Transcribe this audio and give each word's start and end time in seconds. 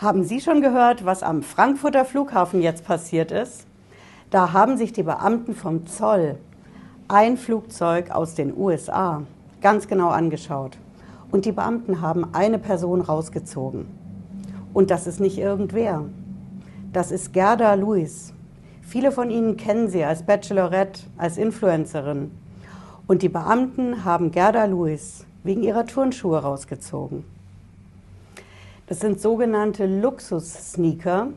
Haben 0.00 0.24
Sie 0.24 0.40
schon 0.40 0.62
gehört, 0.62 1.04
was 1.04 1.22
am 1.22 1.42
Frankfurter 1.42 2.06
Flughafen 2.06 2.62
jetzt 2.62 2.86
passiert 2.86 3.30
ist? 3.30 3.66
Da 4.30 4.54
haben 4.54 4.78
sich 4.78 4.94
die 4.94 5.02
Beamten 5.02 5.54
vom 5.54 5.86
Zoll 5.86 6.38
ein 7.08 7.36
Flugzeug 7.36 8.10
aus 8.10 8.34
den 8.34 8.56
USA 8.56 9.24
ganz 9.60 9.88
genau 9.88 10.08
angeschaut. 10.08 10.78
Und 11.30 11.44
die 11.44 11.52
Beamten 11.52 12.00
haben 12.00 12.32
eine 12.32 12.58
Person 12.58 13.02
rausgezogen. 13.02 13.88
Und 14.72 14.90
das 14.90 15.06
ist 15.06 15.20
nicht 15.20 15.36
irgendwer. 15.36 16.06
Das 16.94 17.10
ist 17.10 17.34
Gerda 17.34 17.74
Lewis. 17.74 18.32
Viele 18.80 19.12
von 19.12 19.30
Ihnen 19.30 19.58
kennen 19.58 19.90
sie 19.90 20.02
als 20.02 20.22
Bachelorette, 20.22 21.02
als 21.18 21.36
Influencerin. 21.36 22.30
Und 23.06 23.20
die 23.20 23.28
Beamten 23.28 24.02
haben 24.02 24.30
Gerda 24.30 24.64
Lewis 24.64 25.26
wegen 25.44 25.62
ihrer 25.62 25.84
Turnschuhe 25.84 26.38
rausgezogen. 26.38 27.24
Das 28.90 28.98
sind 28.98 29.20
sogenannte 29.20 29.86
Luxus-Sneaker. 29.86 31.28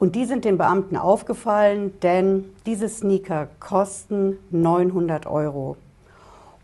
Und 0.00 0.16
die 0.16 0.24
sind 0.24 0.44
den 0.44 0.58
Beamten 0.58 0.96
aufgefallen, 0.96 1.92
denn 2.00 2.46
diese 2.66 2.88
Sneaker 2.88 3.46
kosten 3.60 4.38
900 4.50 5.24
Euro. 5.26 5.76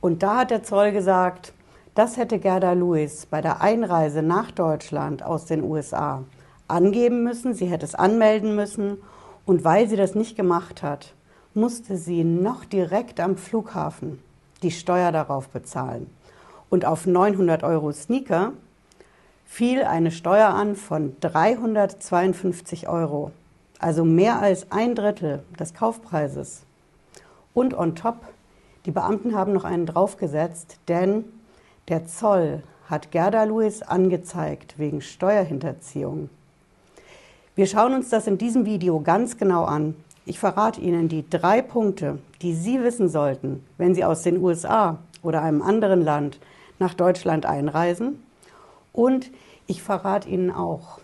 Und 0.00 0.24
da 0.24 0.38
hat 0.38 0.50
der 0.50 0.64
Zoll 0.64 0.90
gesagt, 0.90 1.52
das 1.94 2.16
hätte 2.16 2.40
Gerda 2.40 2.72
Lewis 2.72 3.26
bei 3.26 3.40
der 3.40 3.60
Einreise 3.60 4.20
nach 4.20 4.50
Deutschland 4.50 5.22
aus 5.22 5.44
den 5.44 5.62
USA 5.62 6.24
angeben 6.66 7.22
müssen, 7.22 7.54
sie 7.54 7.66
hätte 7.66 7.86
es 7.86 7.94
anmelden 7.94 8.56
müssen. 8.56 8.98
Und 9.46 9.62
weil 9.62 9.88
sie 9.88 9.96
das 9.96 10.16
nicht 10.16 10.34
gemacht 10.34 10.82
hat, 10.82 11.14
musste 11.54 11.96
sie 11.96 12.24
noch 12.24 12.64
direkt 12.64 13.20
am 13.20 13.36
Flughafen 13.36 14.20
die 14.64 14.72
Steuer 14.72 15.12
darauf 15.12 15.50
bezahlen. 15.50 16.10
Und 16.68 16.84
auf 16.84 17.06
900 17.06 17.62
Euro 17.62 17.92
Sneaker 17.92 18.54
fiel 19.50 19.82
eine 19.82 20.12
Steuer 20.12 20.50
an 20.50 20.76
von 20.76 21.16
352 21.20 22.88
Euro, 22.88 23.32
also 23.80 24.04
mehr 24.04 24.40
als 24.40 24.70
ein 24.70 24.94
Drittel 24.94 25.42
des 25.58 25.74
Kaufpreises. 25.74 26.62
Und 27.52 27.76
on 27.76 27.96
top, 27.96 28.16
die 28.86 28.92
Beamten 28.92 29.34
haben 29.34 29.52
noch 29.52 29.64
einen 29.64 29.86
draufgesetzt, 29.86 30.78
denn 30.86 31.24
der 31.88 32.06
Zoll 32.06 32.62
hat 32.88 33.10
Gerda 33.10 33.42
Lewis 33.42 33.82
angezeigt 33.82 34.78
wegen 34.78 35.00
Steuerhinterziehung. 35.02 36.30
Wir 37.56 37.66
schauen 37.66 37.92
uns 37.92 38.08
das 38.08 38.28
in 38.28 38.38
diesem 38.38 38.64
Video 38.64 39.00
ganz 39.00 39.36
genau 39.36 39.64
an. 39.64 39.96
Ich 40.26 40.38
verrate 40.38 40.80
Ihnen 40.80 41.08
die 41.08 41.28
drei 41.28 41.60
Punkte, 41.60 42.20
die 42.40 42.54
Sie 42.54 42.80
wissen 42.84 43.08
sollten, 43.08 43.64
wenn 43.78 43.96
Sie 43.96 44.04
aus 44.04 44.22
den 44.22 44.40
USA 44.40 44.98
oder 45.24 45.42
einem 45.42 45.60
anderen 45.60 46.02
Land 46.02 46.38
nach 46.78 46.94
Deutschland 46.94 47.46
einreisen 47.46 48.22
und 48.92 49.30
ich 49.66 49.82
verrate 49.82 50.28
Ihnen 50.28 50.50
auch, 50.50 51.00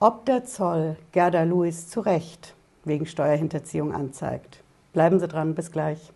ob 0.00 0.26
der 0.26 0.44
Zoll 0.44 0.96
Gerda 1.12 1.42
Lewis 1.42 1.88
zu 1.88 2.00
Recht 2.00 2.54
wegen 2.84 3.06
Steuerhinterziehung 3.06 3.94
anzeigt. 3.94 4.62
Bleiben 4.92 5.18
Sie 5.18 5.28
dran, 5.28 5.54
bis 5.54 5.72
gleich. 5.72 6.12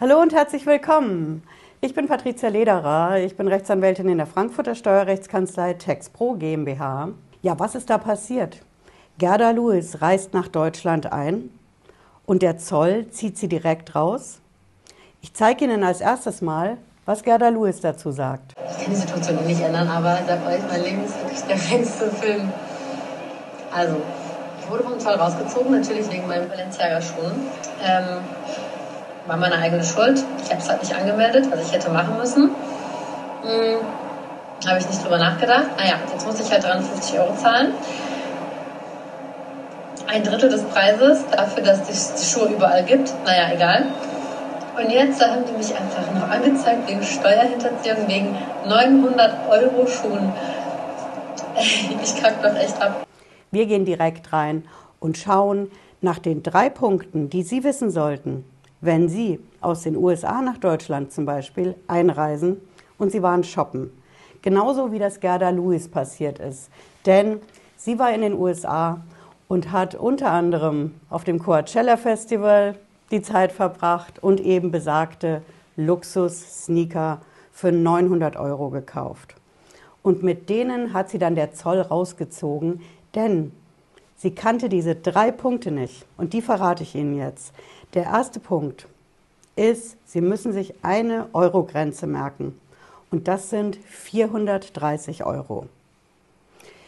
Hallo 0.00 0.20
und 0.20 0.32
herzlich 0.32 0.64
willkommen. 0.64 1.42
Ich 1.80 1.94
bin 1.94 2.06
Patricia 2.06 2.48
Lederer, 2.48 3.18
ich 3.18 3.36
bin 3.36 3.48
Rechtsanwältin 3.48 4.08
in 4.08 4.18
der 4.18 4.26
Frankfurter 4.26 4.74
Steuerrechtskanzlei 4.74 5.74
TexPro 5.74 6.34
GmbH. 6.34 7.10
Ja, 7.42 7.58
was 7.58 7.74
ist 7.74 7.90
da 7.90 7.98
passiert? 7.98 8.60
Gerda 9.18 9.50
Lewis 9.50 10.00
reist 10.00 10.32
nach 10.32 10.46
Deutschland 10.46 11.12
ein 11.12 11.50
und 12.24 12.40
der 12.40 12.56
Zoll 12.56 13.08
zieht 13.10 13.36
sie 13.36 13.48
direkt 13.48 13.96
raus. 13.96 14.38
Ich 15.22 15.34
zeige 15.34 15.64
Ihnen 15.64 15.82
als 15.82 16.00
erstes 16.00 16.40
mal, 16.40 16.78
was 17.04 17.24
Gerda 17.24 17.48
Lewis 17.48 17.80
dazu 17.80 18.12
sagt. 18.12 18.54
Ich 18.56 18.84
kann 18.84 18.94
die 18.94 19.00
Situation 19.00 19.44
nicht 19.44 19.60
ändern, 19.60 19.88
aber 19.88 20.20
ich 20.20 20.26
sage 20.26 20.46
euch, 20.46 20.60
mein 20.70 20.82
Leben 20.84 21.04
ist 21.04 21.20
wirklich 21.20 21.40
der 21.40 21.56
feinste 21.56 22.10
Film. 22.10 22.52
Also, 23.74 23.96
ich 24.60 24.70
wurde 24.70 24.84
vom 24.84 25.00
Zoll 25.00 25.14
rausgezogen, 25.14 25.72
natürlich 25.72 26.08
wegen 26.12 26.28
meinen 26.28 26.48
Balenciaga-Schuhen. 26.48 27.32
Ähm, 27.84 28.18
war 29.26 29.36
meine 29.36 29.56
eigene 29.56 29.82
Schuld. 29.82 30.24
Ich 30.44 30.50
habe 30.50 30.60
es 30.60 30.68
halt 30.68 30.80
nicht 30.80 30.94
angemeldet, 30.94 31.50
was 31.50 31.66
ich 31.66 31.72
hätte 31.72 31.90
machen 31.90 32.16
müssen. 32.18 32.50
Hm, 33.42 33.78
habe 34.64 34.78
ich 34.78 34.88
nicht 34.88 35.02
drüber 35.02 35.18
nachgedacht. 35.18 35.76
Naja, 35.76 35.96
jetzt 36.12 36.24
muss 36.24 36.38
ich 36.38 36.48
halt 36.52 36.62
350 36.62 37.18
Euro 37.18 37.34
zahlen 37.34 37.72
ein 40.08 40.24
Drittel 40.24 40.48
des 40.48 40.62
Preises 40.64 41.24
dafür, 41.30 41.62
dass 41.62 41.88
es 41.88 42.14
die 42.14 42.24
Schuhe 42.24 42.54
überall 42.54 42.84
gibt. 42.84 43.12
Naja, 43.24 43.54
egal. 43.54 43.86
Und 44.76 44.90
jetzt 44.90 45.20
haben 45.24 45.44
die 45.44 45.52
mich 45.52 45.74
einfach 45.74 46.12
noch 46.14 46.28
angezeigt 46.28 46.88
wegen 46.88 47.02
Steuerhinterziehung, 47.02 48.08
wegen 48.08 48.36
900 48.66 49.48
Euro 49.50 49.86
Schuhen. 49.86 50.32
Ich 52.00 52.14
kack 52.22 52.40
doch 52.40 52.54
echt 52.54 52.80
ab. 52.80 53.04
Wir 53.50 53.66
gehen 53.66 53.84
direkt 53.84 54.32
rein 54.32 54.64
und 55.00 55.18
schauen 55.18 55.72
nach 56.00 56.20
den 56.20 56.44
drei 56.44 56.70
Punkten, 56.70 57.30
die 57.30 57.42
Sie 57.42 57.64
wissen 57.64 57.90
sollten, 57.90 58.44
wenn 58.80 59.08
Sie 59.08 59.40
aus 59.60 59.82
den 59.82 59.96
USA 59.96 60.40
nach 60.40 60.58
Deutschland 60.58 61.12
zum 61.12 61.26
Beispiel 61.26 61.74
einreisen 61.88 62.60
und 62.96 63.10
Sie 63.10 63.22
waren 63.22 63.42
shoppen. 63.42 63.90
Genauso 64.42 64.92
wie 64.92 65.00
das 65.00 65.18
Gerda 65.18 65.50
Lewis 65.50 65.88
passiert 65.88 66.38
ist. 66.38 66.70
Denn 67.06 67.40
sie 67.76 67.98
war 67.98 68.12
in 68.12 68.20
den 68.20 68.34
USA 68.34 69.00
und 69.48 69.72
hat 69.72 69.94
unter 69.94 70.30
anderem 70.30 70.94
auf 71.10 71.24
dem 71.24 71.38
Coachella 71.38 71.96
Festival 71.96 72.76
die 73.10 73.22
Zeit 73.22 73.50
verbracht 73.50 74.22
und 74.22 74.40
eben 74.40 74.70
besagte 74.70 75.42
Luxus-Sneaker 75.76 77.20
für 77.50 77.72
900 77.72 78.36
Euro 78.36 78.68
gekauft. 78.68 79.34
Und 80.02 80.22
mit 80.22 80.48
denen 80.48 80.92
hat 80.92 81.10
sie 81.10 81.18
dann 81.18 81.34
der 81.34 81.52
Zoll 81.52 81.80
rausgezogen, 81.80 82.82
denn 83.14 83.52
sie 84.16 84.34
kannte 84.34 84.68
diese 84.68 84.94
drei 84.94 85.32
Punkte 85.32 85.70
nicht. 85.70 86.04
Und 86.16 86.34
die 86.34 86.42
verrate 86.42 86.82
ich 86.82 86.94
Ihnen 86.94 87.16
jetzt. 87.16 87.52
Der 87.94 88.04
erste 88.04 88.38
Punkt 88.38 88.86
ist, 89.56 89.96
Sie 90.04 90.20
müssen 90.20 90.52
sich 90.52 90.74
eine 90.82 91.26
Euro-Grenze 91.32 92.06
merken. 92.06 92.58
Und 93.10 93.26
das 93.26 93.50
sind 93.50 93.76
430 93.76 95.24
Euro. 95.24 95.66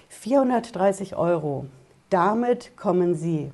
430 0.08 1.16
Euro 1.16 1.66
damit 2.10 2.76
kommen 2.76 3.14
Sie 3.14 3.50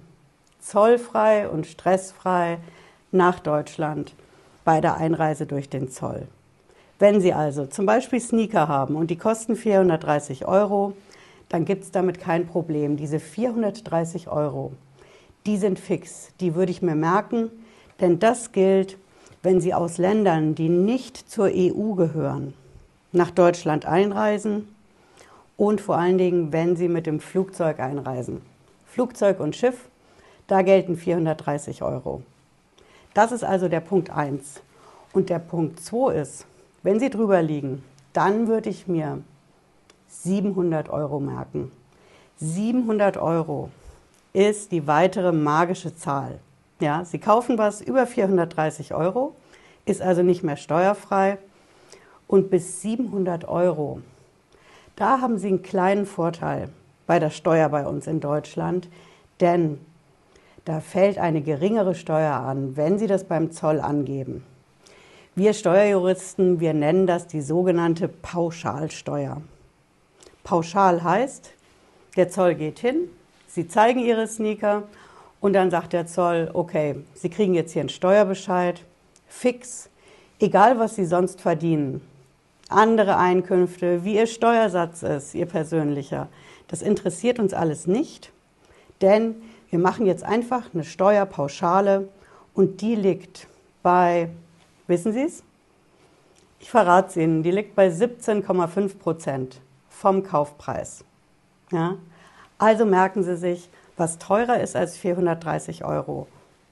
zollfrei 0.61 1.49
und 1.49 1.67
stressfrei 1.67 2.59
nach 3.13 3.39
Deutschland 3.39 4.15
bei 4.65 4.81
der 4.81 4.97
Einreise 4.97 5.47
durch 5.47 5.69
den 5.69 5.91
Zoll. 5.91 6.27
Wenn 6.99 7.21
Sie 7.21 7.33
also 7.33 7.67
zum 7.67 7.87
Beispiel 7.87 8.21
Sneaker 8.21 8.69
haben 8.69 8.97
und 8.97 9.11
die 9.11 9.17
kosten 9.17 9.55
430 9.55 10.47
Euro, 10.47 10.95
dann 11.49 11.65
gibt 11.65 11.85
es 11.85 11.91
damit 11.93 12.19
kein 12.19 12.47
Problem. 12.47 12.97
Diese 12.97 13.21
430 13.21 14.29
Euro, 14.29 14.73
die 15.45 15.59
sind 15.59 15.79
fix, 15.79 16.31
die 16.41 16.55
würde 16.55 16.73
ich 16.73 16.83
mir 16.83 16.97
merken, 16.97 17.51
denn 18.01 18.19
das 18.19 18.51
gilt, 18.53 18.97
wenn 19.43 19.61
Sie 19.61 19.75
aus 19.75 19.99
Ländern, 19.99 20.55
die 20.55 20.69
nicht 20.69 21.17
zur 21.31 21.51
EU 21.55 21.93
gehören, 21.93 22.55
nach 23.13 23.31
Deutschland 23.31 23.87
einreisen 23.87 24.67
und 25.57 25.81
vor 25.81 25.97
allen 25.97 26.19
Dingen, 26.19 26.53
wenn 26.53 26.77
Sie 26.77 26.89
mit 26.89 27.07
dem 27.07 27.21
Flugzeug 27.21 27.81
einreisen. 27.81 28.43
Flugzeug 28.87 29.41
und 29.41 29.57
Schiff, 29.57 29.89
da 30.47 30.63
gelten 30.63 30.97
430 30.97 31.83
Euro. 31.83 32.23
Das 33.15 33.33
ist 33.33 33.45
also 33.45 33.69
der 33.69 33.81
Punkt 33.81 34.11
1. 34.11 34.63
Und 35.13 35.31
der 35.31 35.39
Punkt 35.39 35.81
2 35.81 36.15
ist, 36.15 36.47
wenn 36.83 37.01
Sie 37.01 37.11
drüber 37.11 37.43
liegen, 37.43 37.83
dann 38.13 38.47
würde 38.49 38.69
ich 38.69 38.87
mir 38.87 39.23
700 40.09 40.89
Euro 40.91 41.21
merken. 41.21 41.73
700 42.39 43.17
Euro 43.17 43.71
ist 44.33 44.73
die 44.73 44.87
weitere 44.87 45.33
magische 45.33 45.97
Zahl. 45.97 46.39
Ja, 46.81 47.05
Sie 47.07 47.19
kaufen 47.19 47.57
was 47.57 47.81
über 47.81 48.07
430 48.07 48.93
Euro, 48.93 49.35
ist 49.87 50.03
also 50.03 50.23
nicht 50.23 50.43
mehr 50.43 50.57
steuerfrei 50.57 51.39
und 52.27 52.51
bis 52.51 52.83
700 52.83 53.49
Euro 53.49 54.03
da 54.97 55.21
haben 55.21 55.39
Sie 55.39 55.49
einen 55.49 55.63
kleinen 55.63 56.07
Vorteil 56.07 56.71
bei 57.07 57.19
der 57.19 57.31
Steuer 57.31 57.69
bei 57.69 57.87
uns 57.87 58.07
in 58.07 58.21
Deutschland, 58.21 58.89
denn 59.41 59.79
da 60.65 60.81
fällt 60.81 61.19
eine 61.19 61.43
geringere 61.43 61.95
Steuer 61.95 62.33
an, 62.33 62.77
wenn 62.77 62.99
Sie 62.99 63.07
das 63.07 63.25
beim 63.25 63.53
Zoll 63.53 63.81
angeben. 63.81 64.45
Wir 65.37 65.53
Steuerjuristen, 65.53 66.61
wir 66.61 66.73
nennen 66.73 67.07
das 67.07 67.27
die 67.27 67.43
sogenannte 67.43 68.09
Pauschalsteuer. 68.09 69.43
Pauschal 70.43 71.05
heißt, 71.05 71.53
der 72.17 72.31
Zoll 72.31 72.55
geht 72.55 72.79
hin, 72.79 73.11
Sie 73.47 73.69
zeigen 73.69 74.01
Ihre 74.01 74.27
Sneaker 74.27 74.85
und 75.41 75.53
dann 75.53 75.71
sagt 75.71 75.93
der 75.93 76.07
Zoll, 76.07 76.51
okay, 76.55 76.97
Sie 77.15 77.29
kriegen 77.29 77.55
jetzt 77.55 77.73
hier 77.73 77.81
einen 77.81 77.91
Steuerbescheid, 77.91 78.83
fix, 79.29 79.91
egal 80.41 80.79
was 80.79 80.97
Sie 80.97 81.05
sonst 81.05 81.41
verdienen 81.43 82.01
andere 82.69 83.17
Einkünfte, 83.17 84.05
wie 84.05 84.17
Ihr 84.17 84.27
Steuersatz 84.27 85.03
ist, 85.03 85.35
Ihr 85.35 85.47
persönlicher. 85.47 86.29
Das 86.69 86.83
interessiert 86.83 87.39
uns 87.39 87.55
alles 87.55 87.87
nicht, 87.87 88.33
denn 89.01 89.37
wir 89.71 89.79
machen 89.79 90.07
jetzt 90.07 90.25
einfach 90.25 90.73
eine 90.73 90.85
Steuerpauschale 90.85 92.09
Und 92.55 92.81
die 92.81 92.95
liegt 92.95 93.49
bei, 93.83 94.31
wissen 94.87 95.13
Sie 95.13 95.23
es? 95.23 95.43
Ich 96.59 96.71
verrate 96.71 97.11
es 97.11 97.17
Ihnen, 97.17 97.43
die 97.43 97.51
liegt 97.51 97.75
bei 97.75 97.89
17,5 97.89 98.97
Prozent 98.99 99.61
vom 99.91 100.23
Kaufpreis. 100.23 101.05
Ja? 101.71 101.97
Also 102.59 102.87
merken 102.87 103.23
Sie 103.23 103.37
sich, 103.37 103.69
was 103.97 104.19
teurer 104.19 104.61
ist 104.61 104.77
als 104.77 104.97
430 104.97 105.85
Euro, 105.85 106.27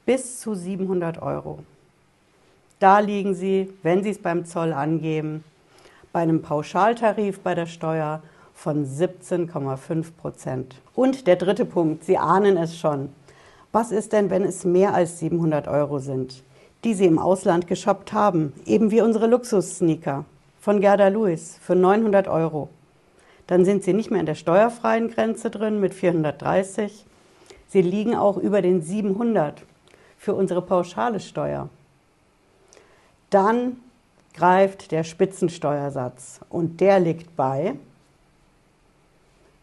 bis 0.07 0.41
zu 0.41 0.55
700 0.55 1.21
Euro. 1.21 1.59
Da 2.79 3.01
liegen 3.01 3.35
Sie, 3.35 3.73
wenn 3.83 4.03
Sie 4.03 4.11
es 4.11 4.19
beim 4.19 4.47
Zoll 4.47 4.73
angeben, 4.73 5.45
bei 6.15 6.21
einem 6.21 6.43
Pauschaltarif 6.43 7.41
bei 7.41 7.57
der 7.57 7.67
Steuer 7.67 8.23
von 8.55 8.87
17,5 8.87 10.13
Prozent. 10.17 10.77
Und 10.95 11.27
der 11.27 11.35
dritte 11.35 11.65
Punkt, 11.65 12.05
Sie 12.05 12.17
ahnen 12.17 12.57
es 12.57 12.79
schon. 12.79 13.09
Was 13.73 13.91
ist 13.91 14.13
denn, 14.13 14.31
wenn 14.31 14.45
es 14.45 14.65
mehr 14.65 14.95
als 14.95 15.19
700 15.19 15.67
Euro 15.67 15.99
sind, 15.99 16.45
die 16.85 16.95
Sie 16.95 17.07
im 17.07 17.19
Ausland 17.19 17.67
geshoppt 17.67 18.13
haben, 18.13 18.53
eben 18.65 18.93
wie 18.93 19.01
unsere 19.01 19.27
Luxus-Sneaker 19.27 20.25
von 20.61 20.81
Gerda 20.81 21.09
Lewis 21.09 21.59
für 21.61 21.75
900 21.75 22.29
Euro? 22.29 22.69
Dann 23.49 23.65
sind 23.65 23.83
Sie 23.83 23.93
nicht 23.93 24.13
mehr 24.13 24.21
in 24.21 24.27
der 24.27 24.37
steuerfreien 24.37 25.11
Grenze 25.11 25.51
drin 25.51 25.81
mit 25.81 25.95
430. 25.95 27.05
Sie 27.67 27.83
liegen 27.83 28.15
auch 28.15 28.37
über 28.37 28.63
den 28.63 28.83
700 28.83 29.63
für 30.17 30.35
unsere 30.35 30.63
pauschale 30.63 31.19
Steuer. 31.19 31.69
Dann 33.31 33.79
greift 34.35 34.91
der 34.91 35.05
Spitzensteuersatz 35.05 36.41
und 36.51 36.81
der 36.81 37.01
liegt 37.01 37.37
bei 37.37 37.77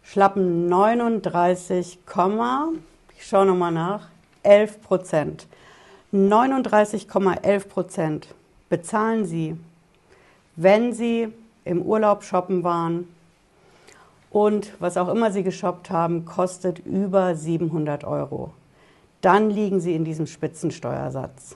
schlappen 0.03 0.67
39, 0.67 1.99
ich 3.17 3.27
schaue 3.27 3.45
nochmal 3.45 3.71
nach, 3.71 4.07
11 4.43 4.81
Prozent. 4.81 5.47
39,11 6.13 7.67
Prozent 7.67 8.27
bezahlen 8.69 9.25
Sie, 9.25 9.55
wenn 10.55 10.93
Sie 10.93 11.29
im 11.63 11.81
Urlaub 11.81 12.23
shoppen 12.23 12.63
waren 12.63 13.07
und 14.29 14.71
was 14.79 14.97
auch 14.97 15.09
immer 15.09 15.31
Sie 15.31 15.43
geshoppt 15.43 15.89
haben, 15.89 16.25
kostet 16.25 16.79
über 16.79 17.35
700 17.35 18.03
Euro. 18.03 18.51
Dann 19.21 19.49
liegen 19.49 19.79
Sie 19.79 19.93
in 19.93 20.03
diesem 20.03 20.27
Spitzensteuersatz. 20.27 21.55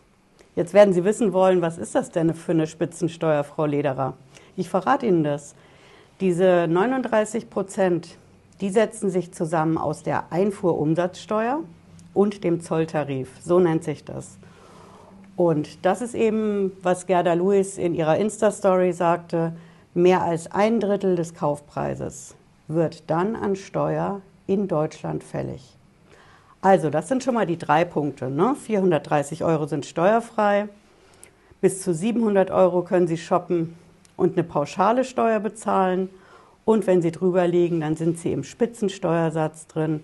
Jetzt 0.56 0.74
werden 0.74 0.94
Sie 0.94 1.04
wissen 1.04 1.34
wollen, 1.34 1.62
was 1.62 1.78
ist 1.78 1.96
das 1.96 2.12
denn 2.12 2.34
für 2.34 2.54
eine 2.54 2.66
Spitzensteuer, 2.66 3.44
Frau 3.44 3.66
Lederer? 3.66 4.14
Ich 4.56 4.70
verrate 4.70 5.06
Ihnen 5.06 5.24
das. 5.24 5.54
Diese 6.22 6.68
39 6.70 7.50
Prozent, 7.50 8.18
die 8.62 8.70
setzen 8.70 9.10
sich 9.10 9.34
zusammen 9.34 9.78
aus 9.78 10.02
der 10.04 10.32
Einfuhrumsatzsteuer 10.32 11.60
und 12.14 12.46
dem 12.46 12.62
Zolltarif. 12.62 13.30
So 13.44 13.60
nennt 13.60 13.84
sich 13.84 14.06
das. 14.06 14.38
Und 15.36 15.86
das 15.86 16.02
ist 16.02 16.16
eben, 16.16 16.72
was 16.82 17.06
Gerda 17.06 17.34
Lewis 17.34 17.78
in 17.78 17.94
ihrer 17.94 18.18
Insta-Story 18.18 18.94
sagte, 18.94 19.54
mehr 19.94 20.22
als 20.22 20.50
ein 20.50 20.80
Drittel 20.80 21.18
des 21.18 21.34
Kaufpreises 21.34 22.36
wird 22.70 23.10
dann 23.10 23.36
an 23.36 23.58
Steuer 23.58 24.22
in 24.48 24.70
Deutschland 24.70 25.26
fällig. 25.26 25.78
Also, 26.66 26.90
das 26.90 27.08
sind 27.08 27.24
schon 27.24 27.36
mal 27.36 27.46
die 27.46 27.60
drei 27.60 27.86
Punkte. 27.86 28.32
Ne? 28.32 28.56
430 28.56 29.44
Euro 29.44 29.68
sind 29.68 29.86
steuerfrei, 29.86 30.68
bis 31.62 31.84
zu 31.84 31.94
700 31.94 32.50
Euro 32.50 32.82
können 32.82 33.06
Sie 33.06 33.20
shoppen 33.20 33.76
und 34.18 34.36
eine 34.36 34.44
pauschale 34.44 35.04
Steuer 35.04 35.40
bezahlen 35.40 36.10
und 36.66 36.88
wenn 36.88 37.04
sie 37.04 37.12
drüber 37.12 37.48
liegen, 37.48 37.82
dann 37.82 37.96
sind 37.96 38.18
sie 38.18 38.34
im 38.34 38.44
Spitzensteuersatz 38.44 39.68
drin 39.68 40.04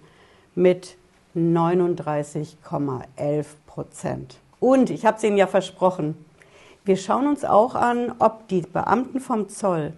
mit 0.53 0.97
39,11 1.35 3.45
Prozent. 3.65 4.37
Und 4.59 4.91
ich 4.91 5.07
habe 5.07 5.17
es 5.17 5.23
Ihnen 5.23 5.37
ja 5.37 5.47
versprochen, 5.47 6.13
wir 6.85 6.97
schauen 6.97 7.25
uns 7.25 7.43
auch 7.43 7.73
an, 7.73 8.13
ob 8.19 8.47
die 8.49 8.61
Beamten 8.61 9.19
vom 9.19 9.49
Zoll 9.49 9.93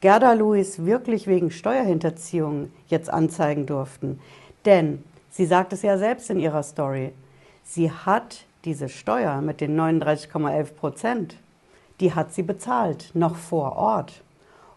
Gerda 0.00 0.34
Lewis 0.34 0.84
wirklich 0.84 1.26
wegen 1.26 1.50
Steuerhinterziehung 1.50 2.70
jetzt 2.86 3.10
anzeigen 3.10 3.66
durften. 3.66 4.20
Denn 4.64 5.02
sie 5.36 5.44
sagt 5.44 5.74
es 5.74 5.82
ja 5.82 5.98
selbst 5.98 6.30
in 6.30 6.40
ihrer 6.40 6.62
Story. 6.62 7.12
Sie 7.62 7.90
hat 7.90 8.46
diese 8.64 8.88
Steuer 8.88 9.42
mit 9.42 9.60
den 9.60 9.78
39,11 9.78 10.72
Prozent, 10.72 11.36
die 12.00 12.14
hat 12.14 12.32
sie 12.32 12.42
bezahlt, 12.42 13.10
noch 13.12 13.36
vor 13.36 13.76
Ort. 13.76 14.22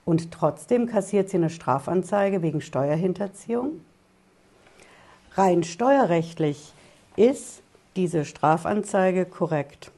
Und 0.03 0.31
trotzdem 0.31 0.85
kassiert 0.85 1.29
sie 1.29 1.38
eine 1.38 1.50
Strafanzeige 1.50 2.41
wegen 2.41 2.61
Steuerhinterziehung? 2.61 3.81
Rein 5.35 5.63
steuerrechtlich 5.63 6.73
ist 7.15 7.61
diese 7.95 8.25
Strafanzeige 8.25 9.25
korrekt. 9.25 9.91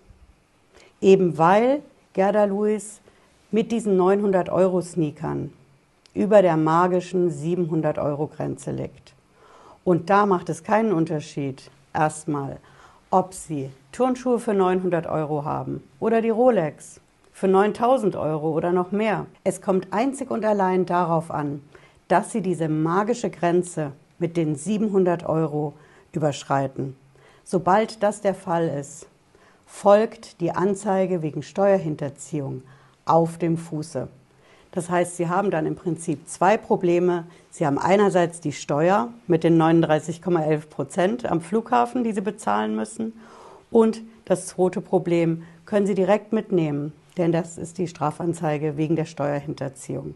Eben 1.02 1.38
weil 1.38 1.82
Gerda 2.14 2.44
Lewis 2.44 3.02
mit 3.50 3.72
diesen 3.72 3.98
900 3.98 4.50
Euro 4.50 4.82
Sneakern 4.82 5.52
über 6.14 6.42
der 6.42 6.58
magischen 6.58 7.32
700 7.32 7.98
Euro 7.98 8.28
Grenze 8.28 8.72
liegt. 8.72 9.14
Und 9.84 10.10
da 10.10 10.26
macht 10.26 10.50
es 10.50 10.64
keinen 10.64 10.92
Unterschied, 10.92 11.72
erstmal, 11.94 12.58
ob 13.10 13.34
Sie 13.34 13.70
Turnschuhe 13.92 14.40
für 14.40 14.54
900 14.54 15.08
Euro 15.08 15.44
haben 15.44 15.84
oder 16.00 16.22
die 16.22 16.30
Rolex 16.30 17.02
für 17.34 17.48
9000 17.48 18.16
Euro 18.16 18.52
oder 18.52 18.72
noch 18.72 18.92
mehr. 18.92 19.26
Es 19.44 19.62
kommt 19.62 19.88
einzig 19.92 20.30
und 20.30 20.46
allein 20.46 20.86
darauf 20.86 21.32
an, 21.32 21.62
dass 22.08 22.32
Sie 22.32 22.42
diese 22.42 22.70
magische 22.70 23.30
Grenze 23.30 23.94
mit 24.20 24.38
den 24.38 24.56
700 24.56 25.26
Euro 25.28 25.74
überschreiten. 26.12 26.96
Sobald 27.44 28.04
das 28.04 28.22
der 28.22 28.36
Fall 28.36 28.68
ist, 28.68 29.08
folgt 29.66 30.40
die 30.42 30.52
Anzeige 30.52 31.22
wegen 31.22 31.42
Steuerhinterziehung 31.42 32.62
auf 33.06 33.38
dem 33.38 33.58
Fuße. 33.58 34.08
Das 34.72 34.90
heißt, 34.90 35.18
Sie 35.18 35.28
haben 35.28 35.52
dann 35.52 35.66
im 35.66 35.76
Prinzip 35.76 36.28
zwei 36.30 36.58
Probleme. 36.58 37.26
Sie 37.50 37.66
haben 37.66 37.78
einerseits 37.78 38.40
die 38.40 38.54
Steuer 38.54 39.10
mit 39.28 39.44
den 39.44 39.62
39,11 39.62 40.70
Prozent 40.70 41.26
am 41.26 41.42
Flughafen, 41.42 42.04
die 42.04 42.14
Sie 42.14 42.22
bezahlen 42.22 42.76
müssen. 42.76 43.14
Und 43.70 44.02
das 44.26 44.48
zweite 44.48 44.80
Problem 44.82 45.44
können 45.66 45.88
Sie 45.88 45.96
direkt 45.96 46.32
mitnehmen 46.32 46.94
denn 47.18 47.32
das 47.32 47.58
ist 47.58 47.78
die 47.78 47.88
Strafanzeige 47.88 48.78
wegen 48.78 48.96
der 48.96 49.06
Steuerhinterziehung. 49.06 50.16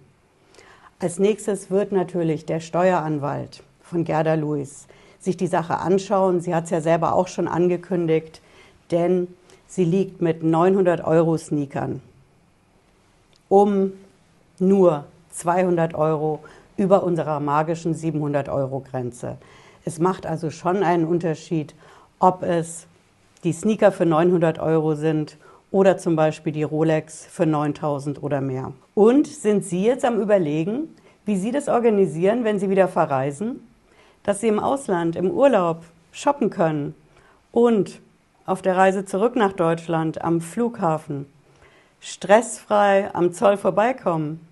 Als 1.00 1.20
nächstes 1.20 1.70
wird 1.70 1.92
natürlich 1.92 2.46
der 2.46 2.60
Steueranwalt 2.60 3.64
von 3.82 4.06
Gerda 4.06 4.36
Lewis 4.36 4.88
sich 5.20 5.36
die 5.36 5.48
Sache 5.48 5.78
anschauen. 5.80 6.40
Sie 6.40 6.56
hat 6.56 6.66
es 6.66 6.70
ja 6.70 6.82
selber 6.82 7.14
auch 7.14 7.28
schon 7.28 7.48
angekündigt, 7.48 8.42
denn 8.92 9.28
sie 9.68 9.84
liegt 9.84 10.22
mit 10.22 10.44
900 10.44 11.04
Euro 11.04 11.38
Sneakern 11.38 12.02
um 13.48 13.94
nur 14.60 15.06
200 15.32 15.94
Euro 15.96 16.40
über 16.78 17.04
unserer 17.04 17.40
magischen 17.40 17.94
700 17.94 18.50
Euro 18.50 18.82
Grenze. 18.82 19.38
Es 19.86 20.00
macht 20.00 20.26
also 20.26 20.50
schon 20.50 20.84
einen 20.84 21.06
Unterschied, 21.06 21.76
ob 22.20 22.44
es 22.44 22.88
die 23.44 23.54
Sneaker 23.54 23.92
für 23.92 24.06
900 24.06 24.60
Euro 24.60 24.96
sind 24.96 25.38
oder 25.72 25.98
zum 25.98 26.16
Beispiel 26.16 26.54
die 26.54 26.64
Rolex 26.64 27.26
für 27.26 27.46
9000 27.46 28.22
oder 28.24 28.42
mehr. 28.42 28.74
Und 28.94 29.28
sind 29.28 29.66
Sie 29.66 29.84
jetzt 29.84 30.06
am 30.06 30.20
Überlegen, 30.20 30.90
wie 31.26 31.36
Sie 31.36 31.52
das 31.52 31.68
organisieren, 31.68 32.44
wenn 32.44 32.60
Sie 32.60 32.70
wieder 32.70 32.88
verreisen, 32.88 33.60
dass 34.24 34.42
Sie 34.42 34.48
im 34.48 34.60
Ausland, 34.60 35.16
im 35.16 35.30
Urlaub 35.30 35.84
shoppen 36.12 36.50
können 36.50 36.96
und 37.52 38.00
auf 38.46 38.62
der 38.62 38.78
Reise 38.78 39.06
zurück 39.06 39.36
nach 39.36 39.54
Deutschland 39.54 40.22
am 40.22 40.40
Flughafen 40.40 41.26
stressfrei 42.00 43.14
am 43.14 43.34
Zoll 43.34 43.58
vorbeikommen? 43.58 44.46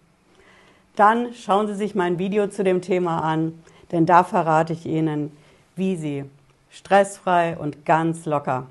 Dann 0.96 1.34
schauen 1.34 1.68
Sie 1.68 1.76
sich 1.76 1.96
mein 1.96 2.20
Video 2.20 2.48
zu 2.48 2.64
dem 2.64 2.82
Thema 2.82 3.24
an, 3.24 3.62
denn 3.92 4.06
da 4.06 4.24
verrate 4.24 4.74
ich 4.74 4.86
Ihnen, 4.86 5.32
wie 5.76 5.96
Sie 5.96 6.26
stressfrei 6.70 7.58
und 7.58 7.86
ganz 7.86 8.26
locker 8.26 8.68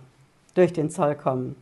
durch 0.54 0.72
den 0.72 0.90
Zoll 0.90 1.14
kommen. 1.14 1.56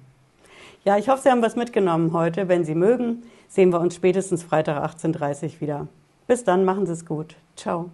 Ja, 0.84 0.96
ich 0.96 1.08
hoffe, 1.08 1.22
Sie 1.22 1.30
haben 1.30 1.42
was 1.42 1.56
mitgenommen 1.56 2.12
heute. 2.12 2.48
Wenn 2.48 2.64
Sie 2.64 2.74
mögen, 2.74 3.22
sehen 3.48 3.72
wir 3.72 3.80
uns 3.80 3.94
spätestens 3.94 4.42
Freitag 4.42 4.82
18.30 4.82 5.44
Uhr 5.44 5.60
wieder. 5.60 5.88
Bis 6.26 6.44
dann, 6.44 6.64
machen 6.64 6.86
Sie 6.86 6.92
es 6.92 7.04
gut. 7.04 7.36
Ciao. 7.56 7.90